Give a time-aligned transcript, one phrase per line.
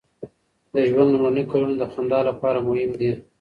[0.73, 3.11] د ژوند لومړني کلونه د خندا لپاره مهم دي.